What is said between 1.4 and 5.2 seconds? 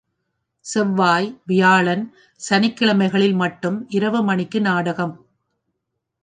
வியாழன், சனிக்கிழமைகளில் மட்டும் இரவு மணிக்கு நாடகம்.